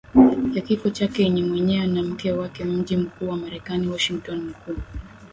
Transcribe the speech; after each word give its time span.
ya 0.55 0.61
kifo 0.61 0.89
chake 0.89 1.23
yeye 1.25 1.43
mwenyewe 1.49 1.87
na 1.87 2.03
mke 2.03 2.31
wakeMji 2.31 2.97
mkuu 2.97 3.27
wa 3.29 3.37
Marekani 3.37 3.87
Washingtonmkuu 3.87 4.75